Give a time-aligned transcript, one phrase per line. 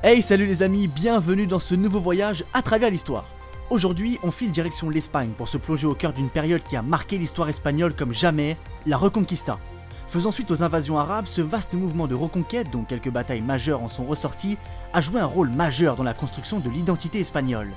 [0.00, 3.24] Hey salut les amis, bienvenue dans ce nouveau voyage à travers l'histoire.
[3.68, 7.18] Aujourd'hui, on file direction l'Espagne pour se plonger au cœur d'une période qui a marqué
[7.18, 8.56] l'histoire espagnole comme jamais,
[8.86, 9.58] la Reconquista.
[10.06, 13.88] Faisant suite aux invasions arabes, ce vaste mouvement de reconquête, dont quelques batailles majeures en
[13.88, 14.56] sont ressorties,
[14.92, 17.72] a joué un rôle majeur dans la construction de l'identité espagnole.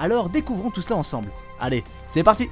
[0.00, 1.28] Alors découvrons tout cela ensemble.
[1.60, 2.48] Allez, c'est parti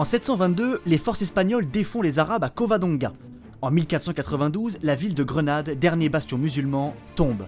[0.00, 3.12] En 722, les forces espagnoles défont les Arabes à Covadonga.
[3.60, 7.46] En 1492, la ville de Grenade, dernier bastion musulman, tombe.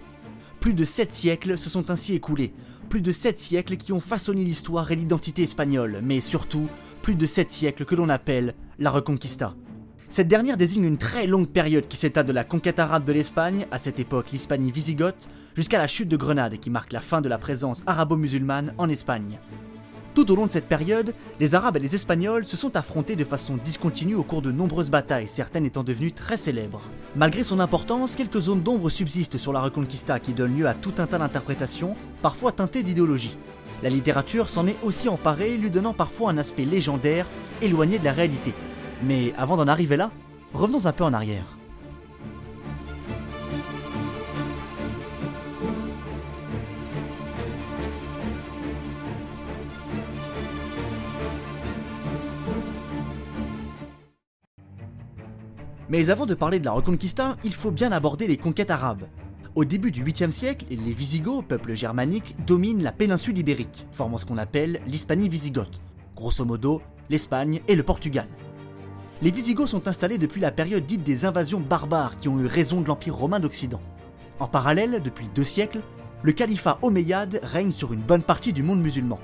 [0.60, 2.52] Plus de 7 siècles se sont ainsi écoulés,
[2.90, 6.68] plus de 7 siècles qui ont façonné l'histoire et l'identité espagnole, mais surtout,
[7.00, 9.54] plus de 7 siècles que l'on appelle la Reconquista.
[10.10, 13.64] Cette dernière désigne une très longue période qui s'étale de la conquête arabe de l'Espagne,
[13.70, 17.30] à cette époque l'Hispanie visigoth, jusqu'à la chute de Grenade qui marque la fin de
[17.30, 19.38] la présence arabo-musulmane en Espagne.
[20.14, 23.24] Tout au long de cette période, les Arabes et les Espagnols se sont affrontés de
[23.24, 26.82] façon discontinue au cours de nombreuses batailles, certaines étant devenues très célèbres.
[27.16, 30.92] Malgré son importance, quelques zones d'ombre subsistent sur la Reconquista qui donnent lieu à tout
[30.98, 33.38] un tas d'interprétations, parfois teintées d'idéologie.
[33.82, 37.26] La littérature s'en est aussi emparée, lui donnant parfois un aspect légendaire,
[37.62, 38.52] éloigné de la réalité.
[39.02, 40.10] Mais avant d'en arriver là,
[40.52, 41.56] revenons un peu en arrière.
[55.92, 59.04] Mais avant de parler de la Reconquista, il faut bien aborder les conquêtes arabes.
[59.54, 64.24] Au début du 8e siècle, les Visigoths, peuple germanique, dominent la péninsule ibérique, formant ce
[64.24, 65.82] qu'on appelle l'Hispanie visigothe.
[66.16, 66.80] Grosso modo,
[67.10, 68.26] l'Espagne et le Portugal.
[69.20, 72.80] Les Visigoths sont installés depuis la période dite des invasions barbares qui ont eu raison
[72.80, 73.80] de l'Empire romain d'Occident.
[74.40, 75.82] En parallèle, depuis deux siècles,
[76.22, 79.18] le califat omeyyade règne sur une bonne partie du monde musulman.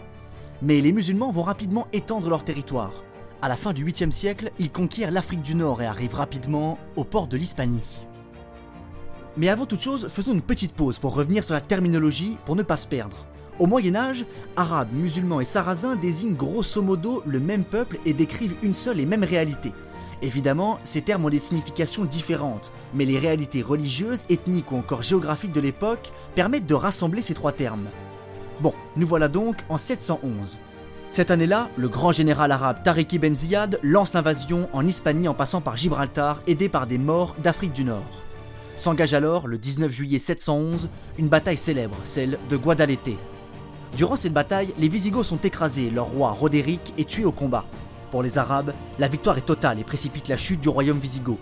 [0.60, 2.92] Mais les musulmans vont rapidement étendre leur territoire,
[3.41, 7.04] à la fin du 8e siècle, ils conquièrent l'Afrique du Nord et arrivent rapidement au
[7.04, 8.06] port de l'Hispanie.
[9.37, 12.62] Mais avant toute chose, faisons une petite pause pour revenir sur la terminologie pour ne
[12.62, 13.27] pas se perdre.
[13.60, 18.56] Au Moyen Âge, Arabes, musulmans et Sarrasins désignent grosso modo le même peuple et décrivent
[18.62, 19.72] une seule et même réalité.
[20.21, 25.53] Évidemment, ces termes ont des significations différentes, mais les réalités religieuses, ethniques ou encore géographiques
[25.53, 27.87] de l'époque permettent de rassembler ces trois termes.
[28.60, 30.59] Bon, nous voilà donc en 711.
[31.10, 35.62] Cette année-là, le grand général arabe Tariq ibn Ziyad lance l'invasion en Hispanie en passant
[35.62, 38.22] par Gibraltar, aidé par des morts d'Afrique du Nord.
[38.76, 43.16] S'engage alors, le 19 juillet 711, une bataille célèbre, celle de Guadalete.
[43.97, 47.64] Durant cette bataille, les Visigoths sont écrasés, leur roi Roderick est tué au combat.
[48.10, 51.38] Pour les Arabes, la victoire est totale et précipite la chute du royaume wisigoth.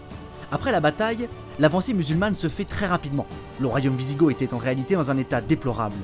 [0.53, 1.29] Après la bataille,
[1.59, 3.27] l'avancée musulmane se fait très rapidement.
[3.61, 5.97] Le royaume wisigoth était en réalité dans un état déplorable.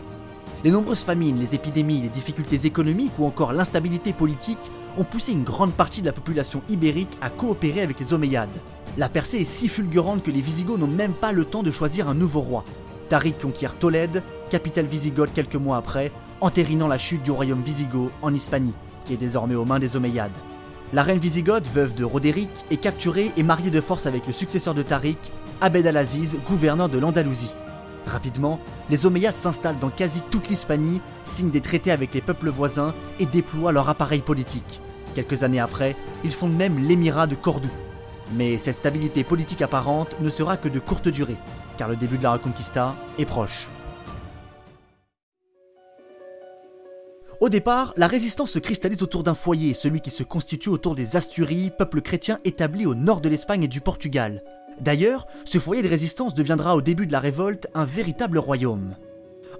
[0.64, 5.42] Les nombreuses famines, les épidémies, les difficultés économiques ou encore l'instabilité politique ont poussé une
[5.42, 8.60] grande partie de la population ibérique à coopérer avec les Omeyyades.
[8.96, 12.08] La percée est si fulgurante que les Visigoths n'ont même pas le temps de choisir
[12.08, 12.64] un nouveau roi.
[13.08, 18.32] Tariq conquiert Tolède, capitale visigothe quelques mois après, entérinant la chute du royaume wisigoth en
[18.32, 18.74] Hispanie,
[19.04, 20.30] qui est désormais aux mains des Omeyyades.
[20.92, 24.74] La reine visigothe, veuve de Roderick, est capturée et mariée de force avec le successeur
[24.74, 25.18] de Tariq,
[25.60, 27.54] Abed al-Aziz, gouverneur de l'Andalousie.
[28.06, 28.58] Rapidement,
[28.90, 33.26] les Omeyyades s'installent dans quasi toute l'Hispanie, signent des traités avec les peuples voisins et
[33.26, 34.80] déploient leur appareil politique.
[35.14, 37.68] Quelques années après, ils fondent même l'émirat de Cordoue.
[38.34, 41.36] Mais cette stabilité politique apparente ne sera que de courte durée,
[41.76, 43.68] car le début de la Reconquista est proche.
[47.40, 51.16] Au départ, la résistance se cristallise autour d'un foyer, celui qui se constitue autour des
[51.16, 54.44] Asturies, peuple chrétien établi au nord de l'Espagne et du Portugal.
[54.82, 58.96] D'ailleurs, ce foyer de résistance deviendra au début de la révolte un véritable royaume.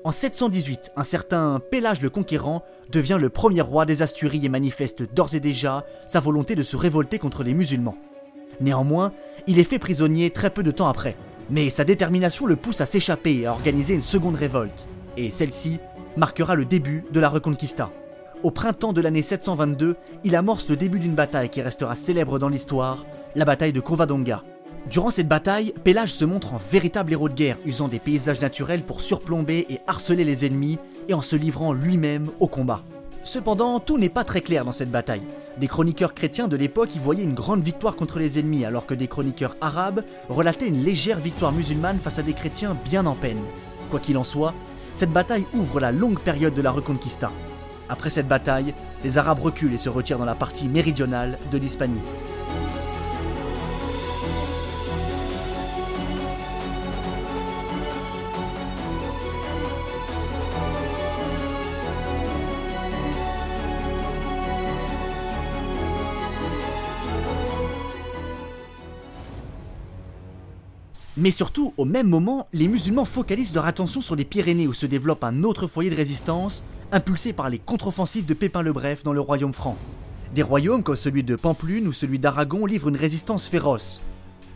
[0.03, 5.15] En 718, un certain Pélage le Conquérant devient le premier roi des Asturies et manifeste
[5.15, 7.97] d'ores et déjà sa volonté de se révolter contre les musulmans.
[8.60, 9.12] Néanmoins,
[9.47, 11.16] il est fait prisonnier très peu de temps après,
[11.50, 15.78] mais sa détermination le pousse à s'échapper et à organiser une seconde révolte, et celle-ci
[16.16, 17.92] marquera le début de la Reconquista.
[18.42, 19.95] Au printemps de l'année 722,
[20.25, 24.42] il amorce le début d'une bataille qui restera célèbre dans l'histoire, la bataille de Covadonga,
[24.90, 28.82] Durant cette bataille, Pélage se montre un véritable héros de guerre, usant des paysages naturels
[28.82, 32.82] pour surplomber et harceler les ennemis, et en se livrant lui-même au combat.
[33.24, 35.22] Cependant, tout n'est pas très clair dans cette bataille.
[35.58, 38.94] Des chroniqueurs chrétiens de l'époque y voyaient une grande victoire contre les ennemis, alors que
[38.94, 43.40] des chroniqueurs arabes relataient une légère victoire musulmane face à des chrétiens bien en peine.
[43.90, 44.52] Quoi qu'il en soit,
[44.92, 47.30] cette bataille ouvre la longue période de la Reconquista.
[47.88, 48.74] Après cette bataille,
[49.04, 52.00] les Arabes reculent et se retirent dans la partie méridionale de l'Hispanie.
[71.18, 74.86] Mais surtout, au même moment, les musulmans focalisent leur attention sur les Pyrénées où se
[74.86, 79.12] développe un autre foyer de résistance, impulsé par les contre-offensives de Pépin le Bref dans
[79.12, 79.76] le royaume franc.
[80.34, 84.00] Des royaumes comme celui de Pamplune ou celui d'Aragon livrent une résistance féroce.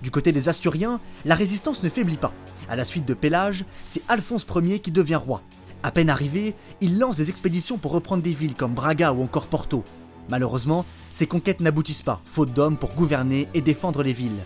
[0.02, 2.32] Du côté des Asturiens, la résistance ne faiblit pas.
[2.70, 5.42] À la suite de Pélage, c'est Alphonse Ier qui devient roi.
[5.82, 9.46] À peine arrivé, il lance des expéditions pour reprendre des villes comme Braga ou encore
[9.46, 9.84] Porto.
[10.30, 14.42] Malheureusement, ces conquêtes n'aboutissent pas, faute d'hommes pour gouverner et défendre les villes.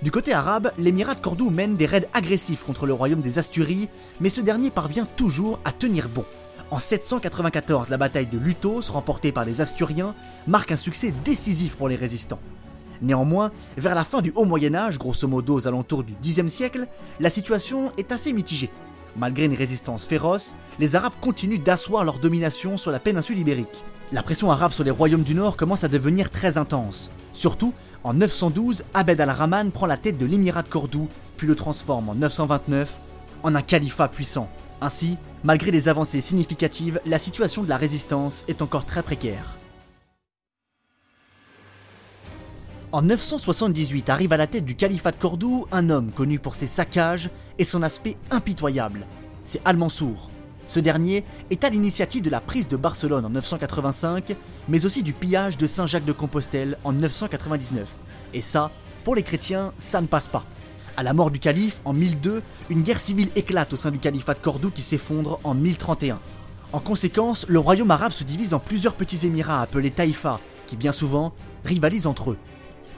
[0.00, 3.88] Du côté arabe, l'émirat de Cordoue mène des raids agressifs contre le royaume des Asturies,
[4.20, 6.24] mais ce dernier parvient toujours à tenir bon.
[6.70, 10.14] En 794, la bataille de Lutos, remportée par les Asturiens,
[10.46, 12.38] marque un succès décisif pour les résistants.
[13.02, 16.86] Néanmoins, vers la fin du Haut Moyen Âge, grosso modo aux alentours du Xe siècle,
[17.18, 18.70] la situation est assez mitigée.
[19.16, 23.82] Malgré une résistance féroce, les Arabes continuent d'asseoir leur domination sur la péninsule ibérique.
[24.12, 27.74] La pression arabe sur les royaumes du Nord commence à devenir très intense, surtout
[28.04, 32.14] en 912, Abed al-Rahman prend la tête de l'émirat de Cordoue, puis le transforme en
[32.14, 33.00] 929
[33.42, 34.48] en un califat puissant.
[34.80, 39.56] Ainsi, malgré des avancées significatives, la situation de la résistance est encore très précaire.
[42.92, 46.66] En 978 arrive à la tête du califat de Cordoue un homme connu pour ses
[46.66, 47.28] saccages
[47.58, 49.06] et son aspect impitoyable.
[49.44, 50.30] C'est Al-Mansour,
[50.68, 54.36] ce dernier est à l'initiative de la prise de Barcelone en 985,
[54.68, 57.90] mais aussi du pillage de Saint-Jacques-de-Compostelle en 999.
[58.34, 58.70] Et ça,
[59.02, 60.44] pour les chrétiens, ça ne passe pas.
[60.98, 64.34] À la mort du calife, en 1002, une guerre civile éclate au sein du califat
[64.34, 66.20] de Cordoue qui s'effondre en 1031.
[66.74, 70.92] En conséquence, le royaume arabe se divise en plusieurs petits émirats appelés taïfas, qui bien
[70.92, 71.32] souvent
[71.64, 72.38] rivalisent entre eux.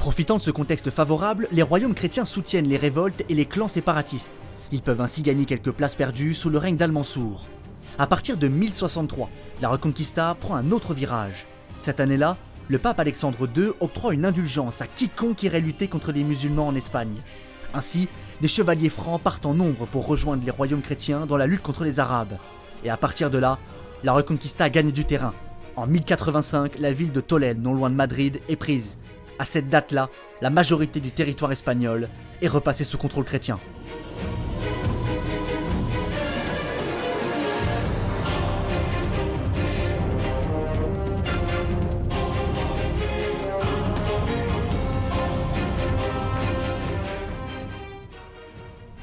[0.00, 4.40] Profitant de ce contexte favorable, les royaumes chrétiens soutiennent les révoltes et les clans séparatistes.
[4.72, 7.46] Ils peuvent ainsi gagner quelques places perdues sous le règne d'Al-Mansour.
[7.98, 9.28] À partir de 1063,
[9.60, 11.46] la Reconquista prend un autre virage.
[11.78, 12.36] Cette année-là,
[12.68, 16.74] le pape Alexandre II octroie une indulgence à quiconque irait lutter contre les musulmans en
[16.74, 17.20] Espagne.
[17.74, 18.08] Ainsi,
[18.40, 21.84] des chevaliers francs partent en nombre pour rejoindre les royaumes chrétiens dans la lutte contre
[21.84, 22.38] les Arabes.
[22.84, 23.58] Et à partir de là,
[24.02, 25.34] la Reconquista gagne du terrain.
[25.76, 28.98] En 1085, la ville de Tolède, non loin de Madrid, est prise.
[29.38, 30.08] À cette date-là,
[30.40, 32.08] la majorité du territoire espagnol
[32.40, 33.58] est repassée sous contrôle chrétien.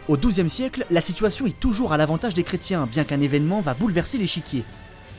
[0.08, 3.74] Au XIIe siècle, la situation est toujours à l'avantage des chrétiens, bien qu'un événement va
[3.74, 4.64] bouleverser l'échiquier.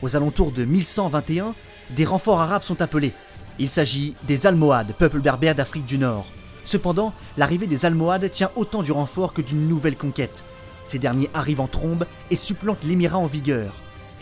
[0.01, 1.53] Aux alentours de 1121,
[1.95, 3.13] des renforts arabes sont appelés.
[3.59, 6.25] Il s'agit des Almohades, peuple berbère d'Afrique du Nord.
[6.63, 10.43] Cependant, l'arrivée des Almohades tient autant du renfort que d'une nouvelle conquête.
[10.83, 13.75] Ces derniers arrivent en trombe et supplantent l'émirat en vigueur.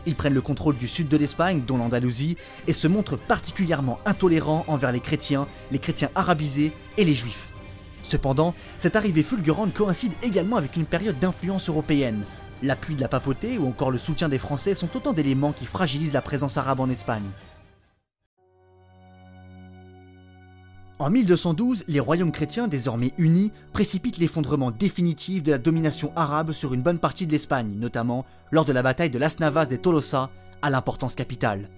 [0.06, 2.36] Ils prennent le contrôle du sud de l'Espagne, dont l'Andalousie,
[2.68, 7.54] et se montrent particulièrement intolérants envers les chrétiens, les chrétiens arabisés et les juifs.
[8.08, 12.24] Cependant, cette arrivée fulgurante coïncide également avec une période d'influence européenne.
[12.64, 16.14] L'appui de la papauté ou encore le soutien des Français sont autant d'éléments qui fragilisent
[16.14, 17.30] la présence arabe en Espagne.
[21.00, 26.74] En 1212, les royaumes chrétiens, désormais unis, précipitent l'effondrement définitif de la domination arabe sur
[26.74, 30.32] une bonne partie de l'Espagne, notamment lors de la bataille de Las Navas de Tolosa,
[30.64, 31.70] à l'importance capitale.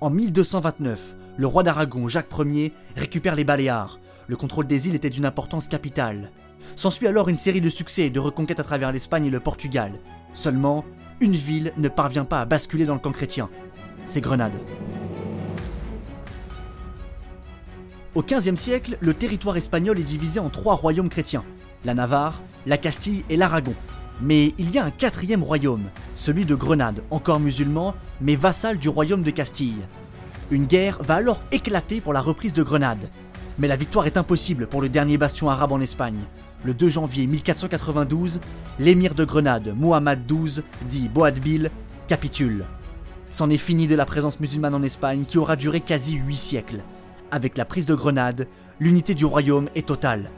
[0.00, 5.10] En 1229, le roi d'Aragon, Jacques Ier, récupère les Baléares, le contrôle des îles était
[5.10, 6.30] d'une importance capitale.
[6.76, 9.92] S'ensuit alors une série de succès et de reconquêtes à travers l'Espagne et le Portugal.
[10.32, 10.84] Seulement,
[11.20, 13.50] une ville ne parvient pas à basculer dans le camp chrétien.
[14.04, 14.54] C'est Grenade.
[18.14, 21.44] Au XVe siècle, le territoire espagnol est divisé en trois royaumes chrétiens,
[21.84, 23.74] la Navarre, la Castille et l'Aragon.
[24.20, 28.88] Mais il y a un quatrième royaume, celui de Grenade, encore musulman, mais vassal du
[28.88, 29.82] royaume de Castille.
[30.50, 33.08] Une guerre va alors éclater pour la reprise de Grenade.
[33.58, 36.18] Mais la victoire est impossible pour le dernier bastion arabe en Espagne.
[36.64, 38.40] Le 2 janvier 1492,
[38.80, 41.70] l'émir de Grenade, Muhammad XII, dit Boadbil,
[42.08, 42.64] capitule.
[43.30, 46.80] C'en est fini de la présence musulmane en Espagne qui aura duré quasi 8 siècles.
[47.30, 48.48] Avec la prise de Grenade,
[48.80, 50.30] l'unité du royaume est totale.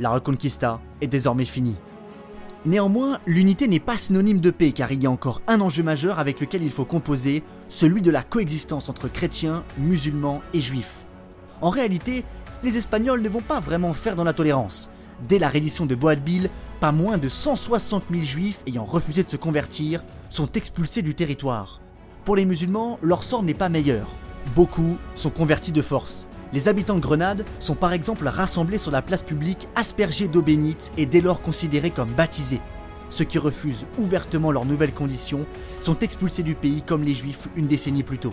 [0.00, 1.76] La Reconquista est désormais finie.
[2.64, 6.18] Néanmoins, l'unité n'est pas synonyme de paix car il y a encore un enjeu majeur
[6.18, 11.04] avec lequel il faut composer, celui de la coexistence entre chrétiens, musulmans et juifs.
[11.62, 12.24] En réalité,
[12.62, 14.90] les Espagnols ne vont pas vraiment faire dans la tolérance.
[15.28, 19.36] Dès la reddition de Boadbil, pas moins de 160 000 juifs ayant refusé de se
[19.36, 21.80] convertir sont expulsés du territoire.
[22.24, 24.08] Pour les musulmans, leur sort n'est pas meilleur.
[24.54, 26.26] Beaucoup sont convertis de force.
[26.52, 30.92] Les habitants de Grenade sont par exemple rassemblés sur la place publique aspergés d'eau bénite
[30.96, 32.60] et dès lors considérés comme baptisés.
[33.08, 35.46] Ceux qui refusent ouvertement leurs nouvelles conditions
[35.80, 38.32] sont expulsés du pays comme les juifs une décennie plus tôt.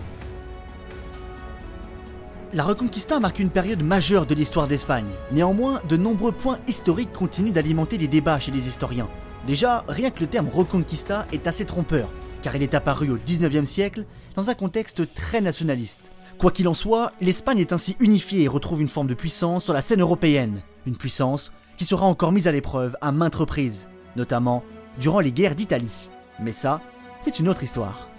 [2.56, 5.10] La Reconquista marque une période majeure de l'histoire d'Espagne.
[5.32, 9.10] Néanmoins, de nombreux points historiques continuent d'alimenter les débats chez les historiens.
[9.48, 12.10] Déjà, rien que le terme Reconquista est assez trompeur,
[12.44, 14.06] car il est apparu au 19e siècle
[14.36, 16.12] dans un contexte très nationaliste.
[16.38, 19.74] Quoi qu'il en soit, l'Espagne est ainsi unifiée et retrouve une forme de puissance sur
[19.74, 24.64] la scène européenne, une puissance qui sera encore mise à l'épreuve à maintes reprises, notamment
[25.00, 26.12] durant les guerres d'Italie.
[26.40, 26.82] Mais ça,
[27.20, 28.10] c'est une autre histoire.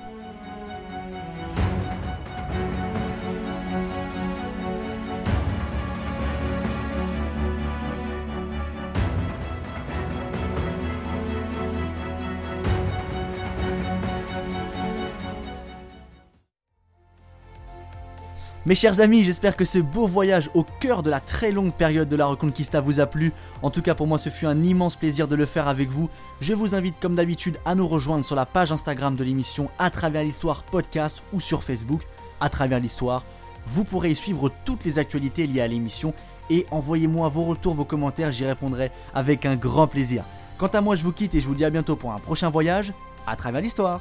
[18.67, 22.09] Mes chers amis, j'espère que ce beau voyage au cœur de la très longue période
[22.09, 23.35] de la Reconquista vous a plu.
[23.61, 26.09] En tout cas pour moi ce fut un immense plaisir de le faire avec vous.
[26.41, 29.91] Je vous invite comme d'habitude à nous rejoindre sur la page Instagram de l'émission à
[29.91, 32.01] travers l'histoire podcast ou sur Facebook
[32.41, 33.23] à travers l'histoire.
[33.67, 36.15] Vous pourrez y suivre toutes les actualités liées à l'émission
[36.49, 40.25] et envoyez-moi vos retours, vos commentaires, j'y répondrai avec un grand plaisir.
[40.57, 42.49] Quant à moi je vous quitte et je vous dis à bientôt pour un prochain
[42.49, 42.95] voyage
[43.27, 44.01] à travers l'histoire.